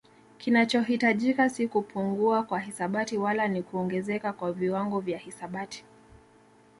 [0.37, 5.85] Kinachohitajika si kupungua kwa hisabati wala ni kuongezeka kwa viwango vya hisabati